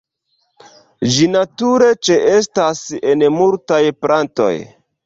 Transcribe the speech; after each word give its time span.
Ĝi 1.17 1.27
nature 1.35 1.91
ĉeestas 2.09 2.83
en 3.13 3.31
multaj 3.39 3.81
plantoj. 4.03 4.55